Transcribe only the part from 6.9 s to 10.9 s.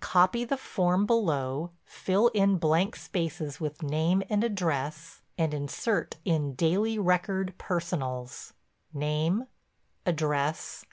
Record personals. "(Name).................................. "(Address)...............................